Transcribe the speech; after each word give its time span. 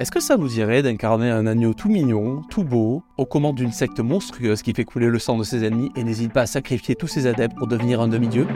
Est-ce 0.00 0.10
que 0.10 0.20
ça 0.20 0.36
vous 0.36 0.48
dirait 0.48 0.82
d'incarner 0.82 1.28
un 1.28 1.46
agneau 1.46 1.74
tout 1.74 1.90
mignon, 1.90 2.40
tout 2.48 2.64
beau, 2.64 3.02
aux 3.18 3.26
commandes 3.26 3.56
d'une 3.56 3.70
secte 3.70 4.00
monstrueuse 4.00 4.62
qui 4.62 4.72
fait 4.72 4.86
couler 4.86 5.08
le 5.08 5.18
sang 5.18 5.36
de 5.36 5.44
ses 5.44 5.62
ennemis 5.62 5.92
et 5.94 6.04
n'hésite 6.04 6.32
pas 6.32 6.40
à 6.40 6.46
sacrifier 6.46 6.94
tous 6.94 7.06
ses 7.06 7.26
adeptes 7.26 7.54
pour 7.54 7.66
devenir 7.66 8.00
un 8.00 8.08
demi-dieu? 8.08 8.46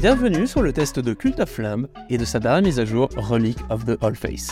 Bienvenue 0.00 0.48
sur 0.48 0.60
le 0.60 0.72
test 0.72 0.98
de 0.98 1.14
Cult 1.14 1.38
of 1.38 1.56
Lamb 1.58 1.86
et 2.10 2.18
de 2.18 2.24
sa 2.24 2.40
dernière 2.40 2.62
mise 2.62 2.80
à 2.80 2.84
jour 2.84 3.10
Relic 3.16 3.58
of 3.70 3.84
the 3.84 3.96
All 4.02 4.16
Face. 4.16 4.50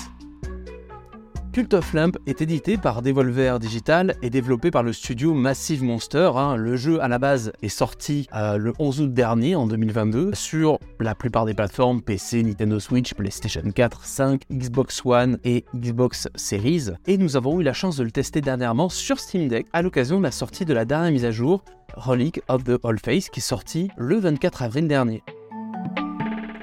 Cult 1.55 1.73
of 1.75 1.93
Lamp 1.93 2.11
est 2.27 2.43
édité 2.43 2.77
par 2.77 3.01
Devolver 3.01 3.61
Digital 3.61 4.17
et 4.23 4.29
développé 4.29 4.73
par 4.73 4.83
le 4.83 4.93
studio 4.93 5.35
Massive 5.35 5.85
Monster. 5.85 6.33
Hein. 6.35 6.57
Le 6.57 6.75
jeu 6.75 7.01
à 7.01 7.07
la 7.07 7.21
base 7.21 7.53
est 7.63 7.69
sorti 7.69 8.27
euh, 8.35 8.57
le 8.57 8.73
11 8.81 9.03
août 9.03 9.15
dernier, 9.15 9.55
en 9.55 9.69
2022, 9.69 10.35
sur 10.35 10.81
la 10.99 11.15
plupart 11.15 11.45
des 11.45 11.55
plateformes 11.55 12.03
PC, 12.03 12.43
Nintendo 12.43 12.81
Switch, 12.81 13.15
PlayStation 13.15 13.63
4, 13.73 14.05
5, 14.05 14.43
Xbox 14.51 15.03
One 15.05 15.39
et 15.45 15.65
Xbox 15.77 16.27
Series. 16.35 16.87
Et 17.07 17.19
nous 17.19 17.37
avons 17.37 17.61
eu 17.61 17.63
la 17.63 17.73
chance 17.73 17.99
de 17.99 18.03
le 18.03 18.11
tester 18.11 18.41
dernièrement 18.41 18.89
sur 18.89 19.21
Steam 19.21 19.47
Deck 19.47 19.69
à 19.73 19.83
l'occasion 19.83 20.19
de 20.19 20.25
la 20.25 20.33
sortie 20.33 20.65
de 20.65 20.75
la 20.75 20.85
dernière 20.85 21.13
mise 21.13 21.25
à 21.25 21.31
jour 21.31 21.63
Relic 21.95 22.41
of 22.49 22.65
the 22.65 22.85
All 22.85 22.99
Face 22.99 23.29
qui 23.29 23.39
est 23.39 23.45
sortie 23.45 23.91
le 23.97 24.19
24 24.19 24.65
avril 24.65 24.89
dernier. 24.89 25.23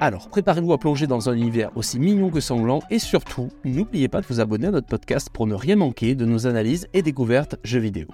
Alors, 0.04 0.30
préparez-vous 0.30 0.74
à 0.74 0.80
plonger 0.80 1.06
dans 1.06 1.30
un 1.30 1.34
univers 1.34 1.70
aussi 1.76 2.00
mignon 2.00 2.32
que 2.32 2.40
sanglant 2.40 2.82
et 2.90 2.98
surtout, 2.98 3.50
n'oubliez 3.64 4.08
pas 4.08 4.20
de 4.20 4.26
vous 4.26 4.40
abonner 4.40 4.66
à 4.66 4.72
notre 4.72 4.88
podcast 4.88 5.30
pour 5.32 5.46
ne 5.46 5.54
rien 5.54 5.76
manquer 5.76 6.16
de 6.16 6.26
nos 6.26 6.48
analyses 6.48 6.88
et 6.96 7.04
découvertes 7.04 7.58
jeux 7.64 7.82
vidéo. 7.82 8.08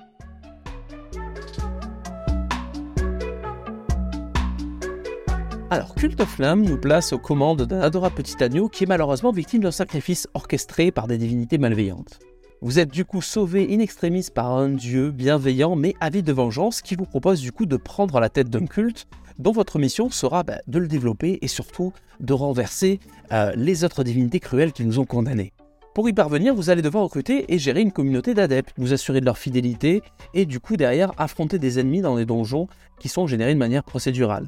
Alors, 5.70 5.96
Cult 5.96 6.20
of 6.20 6.28
Flamme 6.28 6.64
nous 6.64 6.78
place 6.78 7.14
aux 7.14 7.20
commandes 7.20 7.62
d'un 7.62 7.80
adorable 7.80 8.16
petit 8.16 8.44
agneau 8.44 8.68
qui 8.68 8.84
est 8.84 8.88
malheureusement 8.88 9.32
victime 9.32 9.62
d'un 9.62 9.72
sacrifice 9.72 10.28
orchestré 10.34 10.92
par 10.92 11.08
des 11.08 11.18
divinités 11.18 11.58
malveillantes. 11.58 12.20
Vous 12.62 12.80
êtes 12.80 12.92
du 12.92 13.06
coup 13.06 13.22
sauvé 13.22 13.68
in 13.70 13.80
extremis 13.80 14.30
par 14.34 14.52
un 14.52 14.70
dieu 14.70 15.12
bienveillant 15.12 15.76
mais 15.76 15.94
avide 16.00 16.26
de 16.26 16.34
vengeance 16.34 16.82
qui 16.82 16.96
vous 16.96 17.06
propose 17.06 17.40
du 17.40 17.52
coup 17.52 17.68
de 17.68 17.78
prendre 17.78 18.20
la 18.20 18.30
tête 18.30 18.50
d'un 18.50 18.66
culte 18.66 19.06
dont 19.38 19.52
votre 19.52 19.78
mission 19.78 20.10
sera 20.10 20.42
bah, 20.42 20.58
de 20.66 20.80
le 20.80 20.88
développer 20.88 21.38
et 21.44 21.48
surtout 21.48 21.94
de 22.20 22.34
renverser 22.34 23.00
euh, 23.32 23.52
les 23.56 23.84
autres 23.84 24.04
divinités 24.04 24.40
cruelles 24.40 24.72
qui 24.72 24.84
nous 24.84 24.98
ont 24.98 25.06
condamnés. 25.06 25.54
Pour 25.94 26.10
y 26.10 26.14
parvenir, 26.14 26.56
vous 26.56 26.72
allez 26.72 26.82
devoir 26.82 27.04
recruter 27.04 27.54
et 27.54 27.60
gérer 27.60 27.82
une 27.82 27.92
communauté 27.92 28.34
d'adeptes, 28.34 28.74
vous 28.78 28.92
assurer 28.92 29.20
de 29.20 29.26
leur 29.26 29.38
fidélité 29.38 30.02
et 30.34 30.48
du 30.48 30.60
coup 30.60 30.78
derrière 30.78 31.12
affronter 31.20 31.60
des 31.60 31.78
ennemis 31.78 32.02
dans 32.02 32.16
des 32.16 32.26
donjons 32.26 32.68
qui 33.00 33.08
sont 33.08 33.28
générés 33.28 33.54
de 33.54 33.60
manière 33.60 33.84
procédurale. 33.84 34.48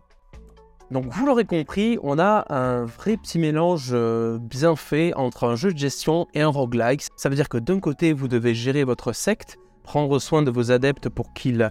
Donc 0.91 1.05
vous 1.11 1.25
l'aurez 1.25 1.45
compris, 1.45 1.99
on 2.01 2.17
a 2.17 2.45
un 2.49 2.85
vrai 2.85 3.15
petit 3.15 3.37
mélange 3.37 3.89
euh, 3.91 4.39
bien 4.39 4.75
fait 4.75 5.13
entre 5.13 5.43
un 5.43 5.55
jeu 5.55 5.71
de 5.71 5.77
gestion 5.77 6.25
et 6.33 6.41
un 6.41 6.47
roguelike. 6.47 7.03
Ça 7.15 7.29
veut 7.29 7.35
dire 7.35 7.47
que 7.47 7.59
d'un 7.59 7.79
côté, 7.79 8.11
vous 8.11 8.27
devez 8.27 8.55
gérer 8.55 8.83
votre 8.83 9.13
secte, 9.13 9.59
prendre 9.83 10.17
soin 10.17 10.41
de 10.41 10.49
vos 10.49 10.71
adeptes 10.71 11.07
pour 11.07 11.31
qu'ils 11.33 11.69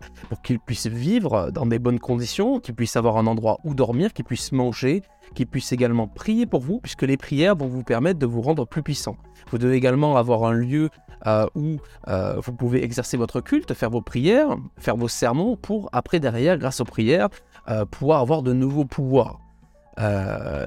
puissent 0.67 0.87
vivre 0.87 1.51
dans 1.51 1.67
des 1.67 1.81
bonnes 1.81 1.99
conditions, 1.99 2.61
qu'ils 2.61 2.75
puissent 2.75 2.97
avoir 2.97 3.17
un 3.17 3.27
endroit 3.27 3.59
où 3.65 3.75
dormir, 3.75 4.13
qu'ils 4.13 4.25
puissent 4.25 4.53
manger, 4.53 5.03
qu'ils 5.35 5.47
puissent 5.49 5.73
également 5.73 6.07
prier 6.07 6.47
pour 6.47 6.61
vous, 6.61 6.79
puisque 6.81 7.03
les 7.03 7.17
prières 7.17 7.57
vont 7.57 7.69
vous 7.69 7.83
permettre 7.83 8.21
de 8.21 8.27
vous 8.27 8.41
rendre 8.41 8.67
plus 8.67 8.83
puissant. 8.83 9.17
Vous 9.51 9.59
devez 9.59 9.77
également 9.77 10.17
avoir 10.17 10.45
un 10.45 10.53
lieu 10.53 10.91
euh, 11.27 11.47
où 11.55 11.79
euh, 12.09 12.41
vous 12.45 12.53
pouvez 12.53 12.85
exercer 12.85 13.17
votre 13.17 13.41
culte, 13.41 13.75
faire 13.75 13.91
vos 13.91 14.03
prières, 14.03 14.57
faire 14.79 14.97
vos 14.97 15.09
sermons, 15.09 15.57
pour 15.57 15.89
après 15.93 16.21
derrière, 16.21 16.59
grâce 16.59 16.81
aux 16.81 16.85
prières, 16.85 17.29
euh, 17.69 17.85
pouvoir 17.85 18.21
avoir 18.21 18.43
de 18.43 18.53
nouveaux 18.53 18.85
pouvoirs. 18.85 19.41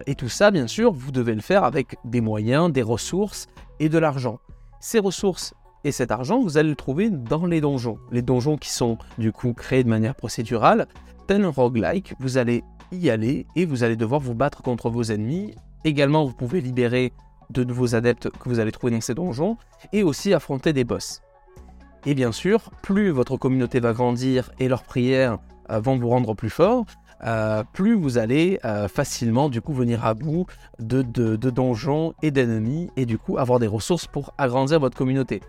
et 0.06 0.16
tout 0.16 0.28
ça, 0.28 0.52
bien 0.52 0.68
sûr, 0.68 0.92
vous 0.92 1.12
devez 1.12 1.34
le 1.34 1.42
faire 1.42 1.64
avec 1.64 1.96
des 2.04 2.20
moyens, 2.20 2.72
des 2.72 2.82
ressources 2.82 3.48
et 3.80 3.88
de 3.88 3.98
l'argent. 3.98 4.40
Ces 4.82 5.00
ressources 5.00 5.54
et 5.84 5.92
cet 5.92 6.12
argent, 6.12 6.42
vous 6.42 6.58
allez 6.58 6.70
le 6.70 6.76
trouver 6.76 7.10
dans 7.10 7.46
les 7.46 7.62
donjons. 7.62 7.98
Les 8.12 8.22
donjons 8.22 8.58
qui 8.58 8.70
sont 8.70 8.98
du 9.18 9.32
coup 9.32 9.54
créés 9.54 9.84
de 9.84 9.90
manière 9.90 10.16
procédurale, 10.16 10.88
tel 11.28 11.44
un 11.44 11.50
roguelike, 11.50 12.14
vous 12.20 12.38
allez 12.38 12.64
y 12.92 13.10
aller 13.10 13.48
et 13.56 13.66
vous 13.66 13.84
allez 13.84 13.96
devoir 13.96 14.20
vous 14.20 14.36
battre 14.36 14.62
contre 14.62 14.90
vos 14.90 15.04
ennemis. 15.04 15.56
Également, 15.84 16.26
vous 16.26 16.34
pouvez 16.34 16.62
libérer 16.62 17.14
de 17.50 17.64
nouveaux 17.64 17.96
adeptes 17.96 18.30
que 18.30 18.50
vous 18.50 18.60
allez 18.60 18.72
trouver 18.72 18.92
dans 18.92 19.02
ces 19.02 19.14
donjons 19.14 19.58
et 19.92 20.04
aussi 20.04 20.34
affronter 20.34 20.74
des 20.74 20.84
boss. 20.84 21.22
Et 22.06 22.16
bien 22.16 22.32
sûr, 22.32 22.72
plus 22.82 23.10
votre 23.10 23.38
communauté 23.38 23.80
va 23.80 23.94
grandir 23.94 24.52
et 24.60 24.68
leurs 24.68 24.84
prières 24.84 25.34
euh, 25.34 25.51
vont 25.80 25.98
vous 25.98 26.10
rendre 26.10 26.34
plus 26.34 26.50
fort, 26.50 26.86
euh, 27.24 27.64
plus 27.74 27.94
vous 27.94 28.18
allez 28.18 28.60
euh, 28.66 28.88
facilement 28.88 29.50
du 29.50 29.62
coup 29.62 29.74
venir 29.74 30.06
à 30.06 30.14
bout 30.14 30.48
de 30.80 31.04
donjons 31.36 32.14
et 32.24 32.32
d'ennemis 32.32 32.90
et 32.98 33.06
du 33.06 33.18
coup 33.18 33.38
avoir 33.38 33.60
des 33.60 33.68
ressources 33.68 34.08
pour 34.08 34.34
agrandir 34.38 34.80
votre 34.80 34.98
communauté. 34.98 35.42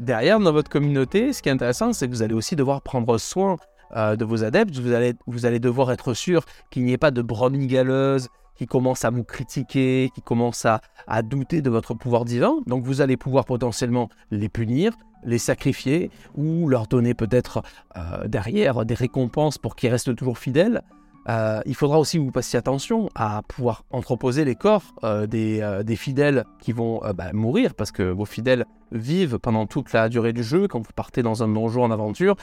Derrière, 0.00 0.40
dans 0.40 0.52
votre 0.52 0.70
communauté, 0.70 1.32
ce 1.32 1.40
qui 1.40 1.48
est 1.48 1.52
intéressant, 1.52 1.92
c'est 1.92 2.08
que 2.08 2.12
vous 2.12 2.22
allez 2.22 2.34
aussi 2.34 2.56
devoir 2.56 2.82
prendre 2.82 3.16
soin 3.16 3.56
euh, 3.96 4.16
de 4.16 4.24
vos 4.24 4.44
adeptes. 4.44 4.76
Vous 4.76 4.92
allez, 4.92 5.14
vous 5.26 5.46
allez 5.46 5.60
devoir 5.60 5.92
être 5.92 6.14
sûr 6.14 6.44
qu'il 6.70 6.84
n'y 6.84 6.92
ait 6.92 6.98
pas 6.98 7.12
de 7.12 7.22
brebis 7.22 7.68
galeuses 7.68 8.28
qui 8.56 8.66
commencent 8.66 9.04
à 9.04 9.10
vous 9.10 9.24
critiquer, 9.24 10.10
qui 10.14 10.22
commencent 10.22 10.66
à, 10.66 10.80
douter 11.22 11.62
de 11.62 11.70
votre 11.70 11.94
pouvoir 11.94 12.24
divin. 12.24 12.56
Donc 12.66 12.84
vous 12.84 13.00
allez 13.00 13.16
pouvoir 13.16 13.44
potentiellement 13.44 14.08
les 14.30 14.48
punir, 14.48 14.92
les 15.24 15.38
sacrifier 15.38 16.10
ou 16.34 16.68
leur 16.68 16.86
donner 16.86 17.14
peut-être 17.14 17.62
euh, 17.96 18.26
derrière 18.28 18.84
des 18.84 18.94
récompenses 18.94 19.58
pour 19.58 19.76
qu'ils 19.76 19.90
restent 19.90 20.14
toujours 20.14 20.38
fidèles. 20.38 20.82
Euh, 21.28 21.62
il 21.64 21.74
faudra 21.74 21.98
aussi 21.98 22.18
que 22.18 22.22
vous 22.22 22.30
passiez 22.30 22.58
attention 22.58 23.08
à 23.14 23.42
pouvoir 23.48 23.84
entreposer 23.90 24.44
les 24.44 24.54
corps 24.54 24.94
euh, 25.04 25.26
des, 25.26 25.96
fidèles 25.96 26.44
qui 26.60 26.72
vont 26.72 27.00
bah, 27.14 27.32
mourir, 27.32 27.74
parce 27.74 27.92
que 27.92 28.02
vos 28.02 28.26
fidèles 28.26 28.66
vivent 28.92 29.38
pendant 29.38 29.66
toute 29.66 29.92
la 29.92 30.08
durée 30.08 30.34
du 30.34 30.42
jeu. 30.42 30.68
Quand 30.68 30.80
vous 30.80 30.92
partez 30.94 31.22
dans 31.22 31.42
un 31.42 31.48
donjon 31.48 31.84
en 31.84 31.90
aventure, 31.90 32.36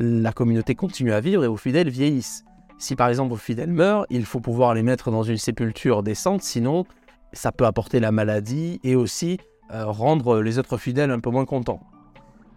la 0.00 0.32
communauté 0.32 0.74
continue 0.74 1.12
à 1.12 1.20
vivre 1.20 1.44
et 1.44 1.48
vos 1.48 1.56
fidèles 1.56 1.88
vieillissent. 1.88 2.44
Si 2.78 2.96
par 2.96 3.08
exemple 3.08 3.30
vos 3.30 3.36
fidèles 3.36 3.72
meurent, 3.72 4.06
il 4.10 4.26
faut 4.26 4.40
pouvoir 4.40 4.74
les 4.74 4.82
mettre 4.82 5.10
dans 5.10 5.22
une 5.22 5.38
sépulture 5.38 6.02
décente, 6.02 6.42
sinon 6.42 6.84
ça 7.32 7.52
peut 7.52 7.64
apporter 7.64 8.00
la 8.00 8.12
maladie 8.12 8.80
et 8.82 8.96
aussi 8.96 9.38
rendre 9.70 10.42
les 10.42 10.58
autres 10.58 10.76
fidèles 10.76 11.10
un 11.10 11.20
peu 11.20 11.30
moins 11.30 11.44
contents. 11.44 11.80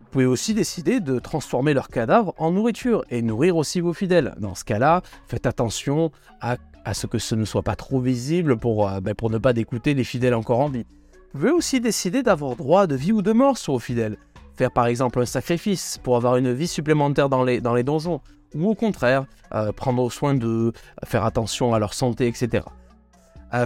Vous 0.10 0.14
pouvez 0.14 0.26
aussi 0.26 0.56
décider 0.56 1.02
de 1.02 1.20
transformer 1.20 1.76
leurs 1.76 1.90
cadavres 1.90 2.34
en 2.40 2.50
nourriture 2.50 3.04
et 3.12 3.22
nourrir 3.22 3.56
aussi 3.56 3.80
vos 3.80 3.94
fidèles. 3.94 4.34
Dans 4.40 4.56
ce 4.56 4.66
cas-là, 4.66 5.04
faites 5.28 5.46
attention 5.46 6.10
à, 6.42 6.58
ce 6.96 7.06
que 7.06 7.20
ce 7.20 7.36
ne 7.36 7.46
soit 7.46 7.62
pas 7.62 7.76
trop 7.76 8.00
visible 8.00 8.58
pour, 8.58 8.90
euh, 8.90 9.02
ben, 9.02 9.14
pour 9.14 9.30
ne 9.30 9.38
pas 9.38 9.54
dégoûter 9.54 9.94
les 9.94 10.04
fidèles 10.04 10.34
encore 10.34 10.62
en 10.62 10.70
vie. 10.70 10.88
Vous 11.32 11.42
pouvez 11.42 11.52
aussi 11.52 11.80
décider 11.80 12.24
d'avoir 12.24 12.56
droit 12.56 12.88
de 12.88 12.96
vie 12.96 13.12
ou 13.12 13.22
de 13.22 13.32
mort 13.34 13.60
sur 13.60 13.74
vos 13.74 13.80
fidèles. 13.80 14.18
Faire 14.58 14.72
par 14.72 14.88
exemple 14.88 15.22
un 15.22 15.28
sacrifice 15.28 16.00
pour 16.02 16.16
avoir 16.16 16.38
une 16.38 16.54
vie 16.54 16.68
supplémentaire 16.68 17.30
dans 17.30 17.44
les, 17.44 17.62
dans 17.62 17.76
les 17.76 17.84
donjons. 17.84 18.20
Ou 18.56 18.68
au 18.68 18.74
contraire, 18.74 19.28
euh, 19.54 19.72
prendre 19.72 20.12
soin 20.12 20.34
de 20.34 20.74
faire 21.06 21.24
attention 21.24 21.76
à 21.76 21.78
leur 21.78 21.94
santé, 21.94 22.26
etc. 22.26 22.64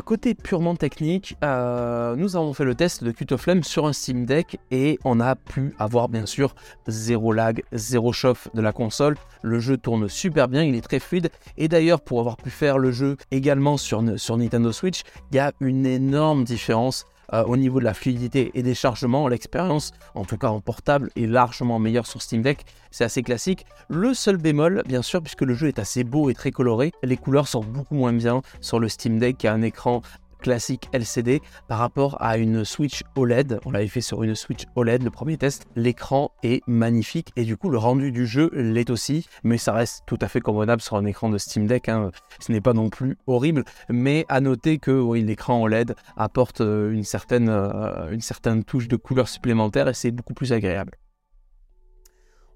Côté 0.06 0.34
purement 0.34 0.76
technique, 0.76 1.36
euh, 1.44 2.16
nous 2.16 2.38
avons 2.38 2.54
fait 2.54 2.64
le 2.64 2.74
test 2.74 3.04
de 3.04 3.12
Qt 3.12 3.36
Flame 3.38 3.64
sur 3.64 3.86
un 3.86 3.92
Steam 3.92 4.26
Deck 4.26 4.58
et 4.72 4.98
on 5.04 5.20
a 5.20 5.36
pu 5.36 5.74
avoir 5.78 6.08
bien 6.08 6.26
sûr 6.26 6.56
zéro 6.88 7.34
lag, 7.34 7.64
zéro 7.74 8.14
chauffe 8.14 8.48
de 8.54 8.62
la 8.62 8.72
console. 8.72 9.18
Le 9.42 9.60
jeu 9.60 9.76
tourne 9.76 10.08
super 10.08 10.48
bien, 10.48 10.64
il 10.64 10.76
est 10.76 10.82
très 10.82 11.00
fluide 11.00 11.30
et 11.58 11.68
d'ailleurs 11.68 12.00
pour 12.00 12.20
avoir 12.22 12.38
pu 12.38 12.50
faire 12.50 12.78
le 12.78 12.92
jeu 12.92 13.18
également 13.32 13.76
sur 13.78 14.02
Nintendo 14.02 14.72
Switch, 14.72 15.02
il 15.32 15.36
y 15.36 15.40
a 15.40 15.52
une 15.60 15.86
énorme 15.86 16.46
différence 16.46 17.06
euh, 17.34 17.44
au 17.44 17.58
niveau 17.58 17.80
de 17.80 17.86
la 17.86 17.94
fluidité 17.94 18.52
et 18.54 18.64
des 18.64 18.76
chargements, 18.76 19.28
l'expérience, 19.28 19.92
en 20.16 20.24
tout 20.24 20.38
cas 20.38 20.50
en 20.50 20.62
portable, 20.62 21.10
est 21.16 21.26
largement 21.26 21.80
meilleure 21.80 22.06
sur 22.06 22.22
Steam 22.22 22.42
Deck. 22.42 22.66
C'est 22.92 23.04
assez 23.04 23.24
classique. 23.24 23.66
Le 23.90 24.14
seul 24.14 24.38
bémol, 24.38 24.84
bien 24.86 25.02
sûr, 25.02 25.22
puisque 25.22 25.42
le 25.42 25.56
jeu 25.56 25.68
est 25.68 25.80
assez 25.80 26.04
beau 26.04 26.30
et 26.30 26.36
très 26.36 26.52
coloré, 26.52 26.92
les 27.02 27.18
couleurs 27.18 27.48
sont 27.48 27.62
beaucoup 27.62 27.96
moins 27.96 28.14
bien 28.14 28.42
sur 28.62 28.80
le 28.80 28.88
Steam 28.88 29.20
Deck 29.20 29.38
qui 29.38 29.48
a 29.48 29.54
un 29.54 29.62
écran 29.62 30.02
classique 30.44 30.90
LCD 30.92 31.41
par 31.67 31.79
rapport 31.79 32.22
à 32.22 32.38
une 32.38 32.66
Switch 32.66 33.02
OLED. 33.16 33.62
On 33.66 33.72
l'avait 33.72 33.88
fait 33.88 34.02
sur 34.02 34.23
une 34.23 34.35
Switch 34.35 34.66
OLED, 34.76 35.02
le 35.02 35.09
premier 35.09 35.38
test. 35.38 35.66
L'écran 35.76 36.32
est 36.44 36.62
magnifique 36.67 37.32
et 37.38 37.46
du 37.46 37.56
coup 37.58 37.70
le 37.70 37.78
rendu 37.78 38.12
du 38.12 38.28
jeu 38.28 38.52
l'est 38.53 38.90
aussi, 38.90 39.26
mais 39.44 39.58
ça 39.58 39.72
reste 39.72 40.03
tout 40.06 40.20
à 40.22 40.28
fait 40.28 40.41
convenable 40.41 40.82
sur 40.82 40.97
un 40.97 41.06
écran 41.06 41.29
de 41.29 41.38
Steam 41.38 41.66
Deck. 41.66 41.88
Hein. 41.88 42.12
Ce 42.40 42.52
n'est 42.52 42.62
pas 42.62 42.73
non 42.73 42.90
plus 42.90 43.17
horrible, 43.26 43.64
mais 43.90 44.26
à 44.28 44.41
noter 44.41 44.79
que 44.79 44.91
oui, 44.91 45.23
l'écran 45.23 45.62
OLED 45.62 45.96
apporte 46.17 46.62
euh, 46.62 46.94
euh, 47.32 48.12
une 48.12 48.22
certaine 48.22 48.64
touche 48.66 48.90
de 48.90 48.97
couleur 48.97 49.29
supplémentaire 49.29 49.88
et 49.88 49.94
c'est 49.94 50.12
beaucoup 50.12 50.34
plus 50.34 50.52
agréable. 50.52 50.91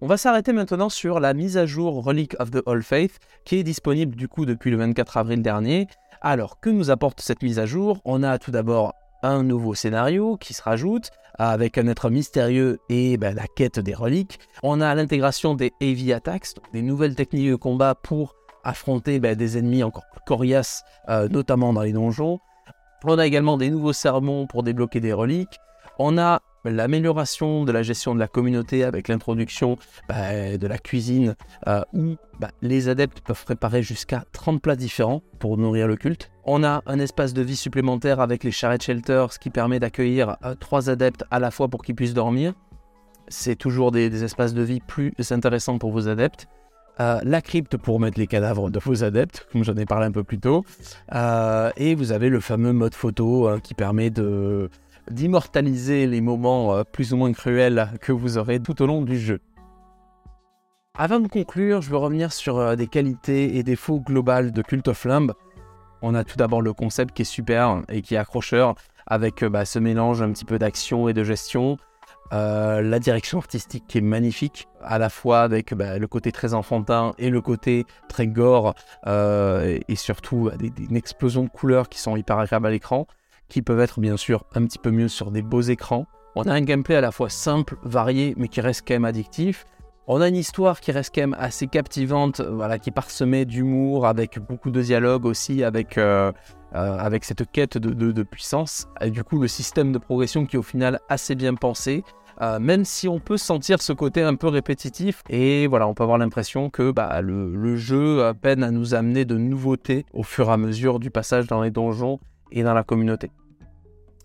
On 0.02 0.08
va 0.08 0.18
s'arrêter 0.18 0.54
maintenant 0.54 0.90
sur 0.90 1.20
la 1.20 1.34
mise 1.34 1.58
à 1.58 1.66
jour 1.66 2.04
Relic 2.04 2.36
of 2.40 2.52
the 2.52 2.62
All 2.68 2.84
Faith 2.84 3.20
qui 3.46 3.58
est 3.58 3.64
disponible 3.64 4.16
du 4.16 4.28
coup 4.28 4.46
depuis 4.46 4.70
le 4.72 4.78
24 4.78 5.18
avril 5.18 5.42
dernier 5.42 5.88
alors, 6.22 6.60
que 6.60 6.70
nous 6.70 6.90
apporte 6.90 7.22
cette 7.22 7.44
mise 7.44 7.60
à 7.60 7.66
jour? 7.66 8.02
On 8.06 8.24
a 8.24 8.40
tout 8.40 8.52
d'abord 8.52 8.94
un 9.24 9.44
nouveau 9.44 9.76
scénario 9.76 10.38
qui 10.38 10.54
se 10.54 10.62
rajoute 10.62 11.10
avec 11.36 11.78
un 11.78 11.88
être 11.88 12.10
mystérieux 12.10 12.80
et 12.90 13.18
ben, 13.18 13.36
la 13.36 13.46
quête 13.56 13.80
des 13.80 13.94
reliques. 13.94 14.40
On 14.64 14.82
a 14.82 14.94
l'intégration 14.96 15.54
des 15.54 15.72
heavy 15.80 16.14
attacks, 16.14 16.48
des 16.74 16.82
nouvelles 16.82 17.16
techniques 17.16 17.50
de 17.50 17.56
combat 17.56 17.96
pour 17.96 18.36
affronter 18.64 19.20
ben, 19.20 19.36
des 19.36 19.58
ennemis 19.58 19.84
encore 19.84 20.06
plus 20.12 20.22
coriaces, 20.26 20.84
euh, 21.10 21.28
notamment 21.30 21.74
dans 21.74 21.82
les 21.82 21.94
donjons. 21.94 22.40
On 23.04 23.20
a 23.20 23.28
également 23.28 23.58
des 23.58 23.70
nouveaux 23.70 23.94
sermons 23.94 24.48
pour 24.48 24.64
débloquer 24.64 25.00
des 25.00 25.14
reliques. 25.14 25.60
On 26.00 26.18
a 26.18 26.42
l'amélioration 26.70 27.66
de 27.66 27.72
la 27.72 27.84
gestion 27.84 28.14
de 28.16 28.20
la 28.20 28.28
communauté 28.28 28.84
avec 28.84 29.08
l'introduction 29.08 29.78
bah, 30.08 30.58
de 30.58 30.68
la 30.68 30.78
cuisine 30.78 31.36
euh, 31.68 31.82
où 31.94 32.16
bah, 32.40 32.52
les 32.62 32.90
adeptes 32.90 33.22
peuvent 33.22 33.44
préparer 33.44 33.84
jusqu'à 33.84 34.24
30 34.32 34.62
plats 34.62 34.76
différents 34.76 35.22
pour 35.40 35.58
nourrir 35.58 35.88
le 35.88 35.96
culte. 35.96 36.32
On 36.46 36.64
a 36.64 36.82
un 36.86 37.00
espace 37.00 37.34
de 37.34 37.42
vie 37.42 37.56
supplémentaire 37.56 38.20
avec 38.20 38.44
les 38.44 38.52
charrette 38.52 38.84
shelters 38.84 39.34
ce 39.34 39.40
qui 39.40 39.50
permet 39.50 39.80
d'accueillir 39.80 40.38
euh, 40.44 40.56
trois 40.56 40.90
adeptes 40.90 41.24
à 41.32 41.40
la 41.40 41.52
fois 41.52 41.68
pour 41.68 41.84
qu'ils 41.84 41.96
puissent 41.96 42.14
dormir. 42.14 42.54
C'est 43.28 43.56
toujours 43.56 43.92
des, 43.92 44.24
espaces 44.24 44.54
de 44.54 44.62
vie 44.62 44.80
plus 44.80 45.14
intéressants 45.32 45.78
pour 45.78 45.92
vos 45.92 46.08
adeptes. 46.08 46.48
Euh, 47.00 47.20
la 47.24 47.42
crypte 47.42 47.78
pour 47.78 48.00
mettre 48.00 48.18
les 48.18 48.26
cadavres 48.26 48.72
de 48.72 48.80
vos 48.80 49.04
adeptes, 49.04 49.48
comme 49.52 49.64
j'en 49.64 49.76
ai 49.76 49.86
parlé 49.86 50.08
un 50.08 50.12
peu 50.12 50.24
plus 50.24 50.40
tôt. 50.40 50.64
et 51.14 51.96
vous 51.96 52.12
avez 52.12 52.30
le 52.30 52.40
fameux 52.40 52.74
mode 52.74 52.96
photo 52.96 53.48
hein, 53.48 53.60
qui 53.60 53.74
permet 53.74 54.10
de, 54.10 54.70
d'immortaliser 55.12 56.08
les 56.08 56.22
moments 56.22 56.74
euh, 56.74 56.84
plus 56.84 57.14
ou 57.14 57.18
moins 57.18 57.32
cruels 57.32 57.90
que 58.02 58.12
vous 58.12 58.38
aurez 58.38 58.60
tout 58.60 58.82
au 58.82 58.86
long 58.86 59.02
du 59.02 59.20
jeu. 59.20 59.40
Avant 60.98 61.20
de 61.20 61.28
conclure, 61.28 61.82
je 61.82 61.90
veux 61.90 61.98
revenir 61.98 62.34
sur 62.34 62.58
euh, 62.58 62.76
des 62.76 62.88
qualités 62.88 63.58
et 63.58 63.64
défauts 63.64 64.00
globales 64.00 64.52
de 64.52 64.62
Cult 64.62 64.88
of 64.88 65.06
Lamb. 65.06 65.34
On 66.02 66.16
a 66.16 66.24
tout 66.24 66.38
d'abord 66.38 66.62
le 66.62 66.74
concept 66.74 67.16
qui 67.16 67.24
est 67.24 67.26
super 67.26 67.82
et 67.90 68.02
qui 68.02 68.16
est 68.16 68.18
accrocheur 68.18 68.76
avec 69.06 69.44
euh, 69.44 69.50
bah, 69.50 69.66
ce 69.66 69.80
mélange 69.80 70.22
un 70.22 70.32
petit 70.32 70.46
peu 70.46 70.60
d'action 70.60 71.08
et 71.08 71.14
de 71.14 71.24
gestion. 71.24 71.78
la 72.32 73.00
direction 73.00 73.38
artistique 73.38 73.86
qui 73.88 74.00
est 74.00 74.02
magnifique, 74.02 74.68
à 74.84 75.00
la 75.00 75.10
fois 75.10 75.42
avec 75.42 75.74
bah, 75.74 75.98
le 75.98 76.08
côté 76.08 76.32
très 76.32 76.54
enfantin 76.54 77.14
et 77.18 77.30
le 77.30 77.42
côté 77.42 77.86
très 78.10 78.28
gore, 78.28 78.74
et, 79.06 79.96
surtout 79.96 80.50
bah, 80.52 80.58
une 80.78 80.98
explosion 80.98 81.44
de 81.44 81.50
couleurs 81.50 81.88
qui 81.88 82.00
sont 82.00 82.18
hyper 82.18 82.38
agréables 82.38 82.68
à 82.68 82.72
l'écran 82.72 83.08
qui 83.50 83.62
peuvent 83.62 83.80
être 83.80 84.00
bien 84.00 84.18
sûr 84.18 84.44
un 84.56 84.66
petit 84.66 84.80
peu 84.80 84.92
mieux 84.92 85.08
sur 85.08 85.32
des 85.32 85.42
beaux 85.42 85.62
écrans. 85.62 86.06
On 86.36 86.44
a 86.44 86.54
un 86.54 86.62
gameplay 86.62 86.96
à 86.96 87.02
la 87.02 87.12
fois 87.12 87.30
simple, 87.30 87.78
varié, 87.84 88.34
mais 88.38 88.48
qui 88.48 88.62
reste 88.62 88.88
quand 88.88 88.94
même 88.94 89.06
addictif. 89.06 89.66
On 90.10 90.22
a 90.22 90.30
une 90.30 90.38
histoire 90.38 90.80
qui 90.80 90.94
reste 90.94 91.14
quand 91.14 91.22
même 91.22 91.36
assez 91.38 91.68
captivante, 91.68 92.40
voilà, 92.40 92.80
qui 92.80 92.92
est 92.92 92.94
parsemée 92.94 93.44
d'humour, 93.44 94.08
avec 94.08 94.40
beaucoup 94.40 94.72
de 94.72 94.82
dialogues 94.82 95.26
aussi, 95.26 95.66
avec, 95.66 95.98
euh, 95.98 96.32
euh, 96.76 96.98
avec 96.98 97.26
cette 97.26 97.52
quête 97.52 97.78
de, 97.78 98.24
puissance. 98.24 98.88
Et 99.02 99.10
du 99.10 99.26
coup, 99.26 99.38
le 99.38 99.50
système 99.50 99.92
de 99.92 99.98
progression 99.98 100.46
qui 100.46 100.56
est 100.56 100.60
au 100.60 100.64
final 100.64 101.02
assez 101.10 101.36
bien 101.36 101.56
pensé, 101.56 102.06
euh, 102.42 102.58
même 102.58 102.86
si 102.86 103.10
on 103.10 103.20
peut 103.20 103.36
sentir 103.36 103.82
ce 103.82 103.92
côté 103.92 104.22
un 104.22 104.36
peu 104.36 104.48
répétitif. 104.48 105.24
Et 105.30 105.68
voilà, 105.68 105.90
on 105.90 105.94
peut 105.94 106.04
avoir 106.04 106.20
l'impression 106.20 106.70
que 106.70 106.92
bah, 106.92 107.20
le, 107.22 107.54
le 107.54 107.76
jeu 107.76 108.32
peine 108.42 108.64
à 108.64 108.72
nous 108.72 108.96
amener 108.96 109.26
de 109.26 109.36
nouveautés 109.36 110.06
au 110.14 110.24
fur 110.24 110.48
et 110.50 110.54
à 110.54 110.58
mesure 110.58 111.00
du 111.00 111.12
passage 111.12 111.48
dans 111.48 111.62
les 111.62 111.72
donjons 111.72 112.20
et 112.52 112.64
dans 112.64 112.74
la 112.74 112.84
communauté. 112.84 113.32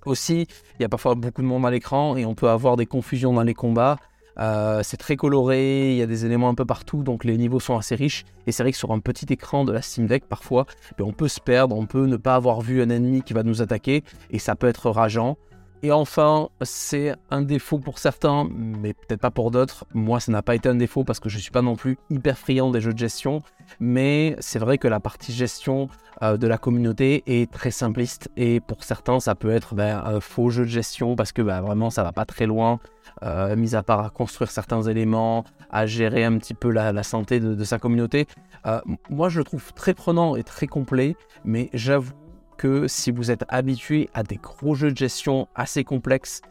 Aussi, 0.04 0.46
il 0.78 0.82
y 0.82 0.84
a 0.84 0.88
parfois 0.88 1.14
beaucoup 1.14 1.42
de 1.42 1.46
monde 1.46 1.64
à 1.64 1.70
l'écran 1.70 2.16
et 2.16 2.26
on 2.26 2.34
peut 2.34 2.48
avoir 2.48 2.76
des 2.76 2.86
confusions 2.86 3.32
dans 3.32 3.42
les 3.42 3.54
combats. 3.54 3.98
Euh, 4.38 4.80
c'est 4.82 4.96
très 4.96 5.16
coloré, 5.16 5.92
il 5.92 5.98
y 5.98 6.02
a 6.02 6.06
des 6.06 6.24
éléments 6.24 6.48
un 6.48 6.54
peu 6.54 6.64
partout, 6.64 7.02
donc 7.02 7.24
les 7.24 7.36
niveaux 7.36 7.60
sont 7.60 7.76
assez 7.76 7.94
riches. 7.94 8.24
Et 8.46 8.52
c'est 8.52 8.62
vrai 8.62 8.72
que 8.72 8.78
sur 8.78 8.92
un 8.92 8.98
petit 8.98 9.30
écran 9.32 9.64
de 9.64 9.72
la 9.72 9.82
Steam 9.82 10.06
Deck, 10.06 10.24
parfois, 10.26 10.66
ben, 10.98 11.04
on 11.04 11.12
peut 11.12 11.28
se 11.28 11.40
perdre, 11.40 11.76
on 11.76 11.86
peut 11.86 12.06
ne 12.06 12.16
pas 12.16 12.34
avoir 12.34 12.60
vu 12.60 12.82
un 12.82 12.88
ennemi 12.88 13.22
qui 13.22 13.34
va 13.34 13.42
nous 13.42 13.62
attaquer, 13.62 14.02
et 14.30 14.38
ça 14.38 14.56
peut 14.56 14.68
être 14.68 14.90
rageant. 14.90 15.36
Et 15.84 15.90
enfin, 15.90 16.48
c'est 16.62 17.14
un 17.30 17.42
défaut 17.42 17.78
pour 17.78 17.98
certains, 17.98 18.48
mais 18.54 18.94
peut-être 18.94 19.20
pas 19.20 19.32
pour 19.32 19.50
d'autres. 19.50 19.84
Moi, 19.94 20.20
ça 20.20 20.30
n'a 20.30 20.40
pas 20.40 20.54
été 20.54 20.68
un 20.68 20.76
défaut 20.76 21.02
parce 21.02 21.18
que 21.18 21.28
je 21.28 21.36
ne 21.36 21.42
suis 21.42 21.50
pas 21.50 21.62
non 21.62 21.74
plus 21.74 21.98
hyper 22.08 22.38
friand 22.38 22.70
des 22.70 22.80
jeux 22.80 22.92
de 22.92 22.98
gestion. 22.98 23.42
Mais 23.80 24.36
c'est 24.38 24.60
vrai 24.60 24.78
que 24.78 24.86
la 24.86 25.00
partie 25.00 25.32
gestion 25.32 25.88
euh, 26.22 26.36
de 26.36 26.46
la 26.46 26.56
communauté 26.56 27.24
est 27.26 27.50
très 27.50 27.72
simpliste. 27.72 28.30
Et 28.36 28.60
pour 28.60 28.84
certains, 28.84 29.18
ça 29.18 29.34
peut 29.34 29.50
être 29.50 29.74
ben, 29.74 30.00
un 30.04 30.20
faux 30.20 30.50
jeu 30.50 30.62
de 30.62 30.70
gestion 30.70 31.16
parce 31.16 31.32
que 31.32 31.42
ben, 31.42 31.60
vraiment, 31.60 31.90
ça 31.90 32.04
va 32.04 32.12
pas 32.12 32.26
très 32.26 32.46
loin. 32.46 32.78
Euh, 33.24 33.56
mis 33.56 33.74
à 33.74 33.82
part 33.82 34.04
à 34.04 34.10
construire 34.10 34.50
certains 34.52 34.82
éléments, 34.82 35.44
à 35.70 35.86
gérer 35.86 36.24
un 36.24 36.38
petit 36.38 36.54
peu 36.54 36.70
la, 36.70 37.02
santé 37.02 37.40
de, 37.40 37.64
sa 37.64 37.78
communauté. 37.78 38.26
Euh, 38.66 38.80
moi, 39.10 39.28
je 39.28 39.38
le 39.38 39.44
trouve 39.44 39.72
très 39.72 39.94
prenant 39.94 40.36
et 40.36 40.44
très 40.44 40.68
complet, 40.68 41.16
mais 41.44 41.70
j'avoue 41.72 42.12
que 42.56 42.86
si 42.88 43.10
vous 43.10 43.30
êtes 43.30 43.44
habitué 43.48 44.08
à 44.14 44.22
des 44.22 44.36
gros 44.36 44.74
jeux 44.74 44.92
de 44.92 44.96
gestion 44.96 45.48
assez 45.54 45.84
complexes, 45.84 46.42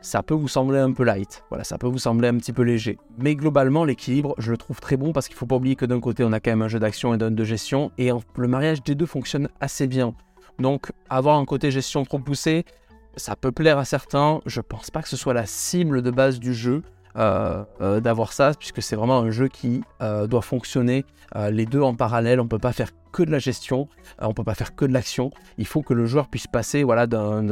ça 0.00 0.22
peut 0.22 0.34
vous 0.34 0.48
sembler 0.48 0.78
un 0.78 0.92
peu 0.92 1.04
light. 1.04 1.44
Voilà, 1.50 1.64
ça 1.64 1.78
peut 1.78 1.86
vous 1.86 1.98
sembler 1.98 2.28
un 2.28 2.36
petit 2.38 2.52
peu 2.52 2.62
léger. 2.62 2.98
Mais 3.18 3.34
globalement, 3.34 3.84
l'équilibre, 3.84 4.34
je 4.38 4.50
le 4.50 4.56
trouve 4.56 4.80
très 4.80 4.96
bon 4.96 5.12
parce 5.12 5.28
qu'il 5.28 5.34
ne 5.34 5.38
faut 5.38 5.46
pas 5.46 5.56
oublier 5.56 5.76
que 5.76 5.84
d'un 5.84 6.00
côté, 6.00 6.24
on 6.24 6.32
a 6.32 6.40
quand 6.40 6.50
même 6.50 6.62
un 6.62 6.68
jeu 6.68 6.78
d'action 6.78 7.12
et 7.12 7.18
d'un 7.18 7.30
de 7.30 7.44
gestion, 7.44 7.90
et 7.98 8.10
le 8.36 8.48
mariage 8.48 8.82
des 8.82 8.94
deux 8.94 9.06
fonctionne 9.06 9.48
assez 9.60 9.86
bien. 9.86 10.14
Donc, 10.58 10.92
avoir 11.08 11.38
un 11.38 11.44
côté 11.44 11.70
gestion 11.70 12.04
trop 12.04 12.18
poussé, 12.18 12.64
ça 13.16 13.36
peut 13.36 13.52
plaire 13.52 13.78
à 13.78 13.84
certains. 13.84 14.40
Je 14.46 14.60
pense 14.60 14.90
pas 14.90 15.02
que 15.02 15.08
ce 15.08 15.16
soit 15.16 15.34
la 15.34 15.46
cible 15.46 16.02
de 16.02 16.10
base 16.10 16.38
du 16.38 16.54
jeu. 16.54 16.82
Euh, 17.16 17.64
euh, 17.80 18.00
d'avoir 18.00 18.32
ça, 18.32 18.52
puisque 18.56 18.82
c'est 18.82 18.94
vraiment 18.94 19.18
un 19.18 19.30
jeu 19.30 19.48
qui 19.48 19.82
euh, 20.00 20.26
doit 20.26 20.42
fonctionner 20.42 21.04
les 21.50 21.64
deux 21.64 21.80
en 21.80 21.94
parallèle. 21.94 22.40
On 22.40 22.44
ne 22.44 22.48
peut 22.48 22.58
pas 22.58 22.72
faire 22.72 22.90
que 23.12 23.22
de 23.22 23.30
la 23.30 23.38
gestion, 23.38 23.88
on 24.20 24.28
ne 24.28 24.32
peut 24.32 24.42
pas 24.42 24.56
faire 24.56 24.74
que 24.74 24.84
de 24.84 24.92
l'action. 24.92 25.30
Il 25.58 25.66
faut 25.66 25.80
que 25.80 25.94
le 25.94 26.04
joueur 26.04 26.26
puisse 26.26 26.48
passer 26.48 26.82
voilà, 26.82 27.06
d'un 27.06 27.44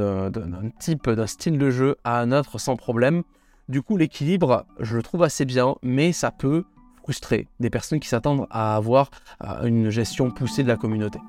type, 0.80 1.08
d'un 1.08 1.28
style 1.28 1.58
de 1.58 1.70
jeu 1.70 1.94
à 2.02 2.20
un 2.20 2.32
autre 2.32 2.58
sans 2.58 2.74
problème. 2.74 3.22
Du 3.68 3.80
coup, 3.82 3.96
l'équilibre, 3.96 4.66
je 4.80 4.96
le 4.96 5.02
trouve 5.04 5.22
assez 5.22 5.44
bien, 5.44 5.76
mais 5.84 6.10
ça 6.10 6.32
peut 6.32 6.64
frustrer 7.04 7.46
des 7.60 7.70
personnes 7.70 8.00
qui 8.00 8.08
s'attendent 8.08 8.48
à 8.50 8.74
avoir 8.74 9.10
une 9.62 9.90
gestion 9.90 10.32
poussée 10.32 10.64
de 10.64 10.68
la 10.68 10.76
communauté. 10.76 11.20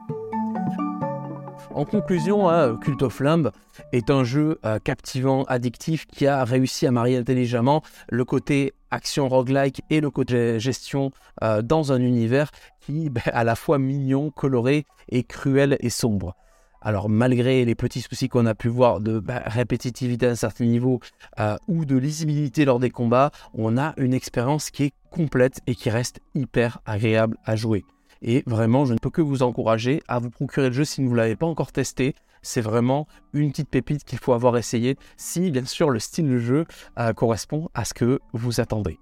En 1.75 1.85
conclusion, 1.85 2.49
hein, 2.49 2.77
Cult 2.77 3.03
of 3.03 3.19
Lamb 3.19 3.51
est 3.91 4.09
un 4.09 4.23
jeu 4.23 4.59
euh, 4.65 4.79
captivant, 4.79 5.43
addictif, 5.43 6.07
qui 6.07 6.25
a 6.25 6.43
réussi 6.43 6.87
à 6.87 6.91
marier 6.91 7.17
intelligemment 7.17 7.83
le 8.09 8.25
côté 8.25 8.73
action 8.89 9.29
roguelike 9.29 9.83
et 9.91 10.01
le 10.01 10.09
côté 10.09 10.59
gestion 10.59 11.11
euh, 11.43 11.61
dans 11.61 11.91
un 11.91 12.01
univers 12.01 12.49
qui 12.81 13.09
ben, 13.09 13.21
à 13.25 13.43
la 13.43 13.55
fois 13.55 13.77
mignon, 13.77 14.31
coloré 14.31 14.85
et 15.09 15.23
cruel 15.23 15.77
et 15.79 15.91
sombre. 15.91 16.35
Alors 16.81 17.09
malgré 17.09 17.65
les 17.65 17.75
petits 17.75 18.01
soucis 18.01 18.29
qu'on 18.29 18.45
a 18.45 18.55
pu 18.55 18.67
voir 18.67 18.99
de 18.99 19.19
ben, 19.19 19.41
répétitivité 19.45 20.27
à 20.27 20.31
un 20.31 20.35
certain 20.35 20.65
niveau 20.65 20.99
euh, 21.39 21.57
ou 21.67 21.85
de 21.85 21.97
lisibilité 21.97 22.65
lors 22.65 22.79
des 22.79 22.89
combats, 22.89 23.31
on 23.53 23.77
a 23.77 23.93
une 23.97 24.13
expérience 24.13 24.71
qui 24.71 24.85
est 24.85 24.93
complète 25.11 25.59
et 25.67 25.75
qui 25.75 25.89
reste 25.89 26.19
hyper 26.33 26.79
agréable 26.85 27.37
à 27.45 27.55
jouer. 27.55 27.83
Et 28.21 28.43
vraiment, 28.45 28.85
je 28.85 28.93
ne 28.93 28.99
peux 28.99 29.09
que 29.09 29.21
vous 29.21 29.43
encourager 29.43 30.01
à 30.07 30.19
vous 30.19 30.29
procurer 30.29 30.69
le 30.69 30.73
jeu 30.73 30.85
si 30.85 31.03
vous 31.03 31.11
ne 31.11 31.15
l'avez 31.15 31.35
pas 31.35 31.45
encore 31.45 31.71
testé. 31.71 32.15
C'est 32.41 32.61
vraiment 32.61 33.07
une 33.33 33.51
petite 33.51 33.69
pépite 33.69 34.03
qu'il 34.03 34.19
faut 34.19 34.33
avoir 34.33 34.57
essayé 34.57 34.97
si, 35.17 35.51
bien 35.51 35.65
sûr, 35.65 35.89
le 35.89 35.99
style 35.99 36.29
de 36.29 36.37
jeu 36.37 36.65
euh, 36.97 37.13
correspond 37.13 37.69
à 37.73 37.85
ce 37.85 37.93
que 37.93 38.19
vous 38.33 38.61
attendez. 38.61 38.99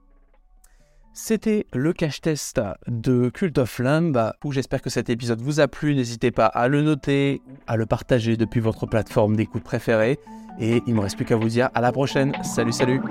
C'était 1.13 1.65
le 1.73 1.93
cache 1.93 2.21
test 2.21 2.61
de 2.87 3.29
Cult 3.29 3.57
of 3.57 3.79
Lamb. 3.79 4.33
J'espère 4.51 4.83
que 4.83 4.91
cet 4.91 5.09
épisode 5.09 5.41
vous 5.41 5.59
a 5.59 5.67
plu. 5.67 5.95
N'hésitez 5.95 6.29
pas 6.29 6.45
à 6.45 6.67
le 6.67 6.83
noter, 6.83 7.41
à 7.65 7.75
le 7.75 7.87
partager 7.87 8.37
depuis 8.37 8.59
votre 8.59 8.85
plateforme 8.85 9.35
d'écoute 9.35 9.63
préférée. 9.63 10.19
Et 10.59 10.83
il 10.85 10.93
ne 10.93 10.97
me 10.97 11.01
reste 11.01 11.15
plus 11.15 11.25
qu'à 11.25 11.35
vous 11.35 11.49
dire 11.49 11.69
à 11.73 11.81
la 11.81 11.91
prochaine. 11.91 12.33
Salut, 12.43 12.71
salut 12.71 13.01